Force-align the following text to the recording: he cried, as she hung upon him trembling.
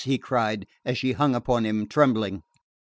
he 0.03 0.17
cried, 0.17 0.65
as 0.83 0.97
she 0.97 1.11
hung 1.11 1.35
upon 1.35 1.63
him 1.63 1.85
trembling. 1.85 2.41